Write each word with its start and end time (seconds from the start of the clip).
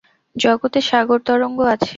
জগতে 0.35 0.79
সাগরতরঙ্গ 0.81 1.59
আছে। 1.73 1.89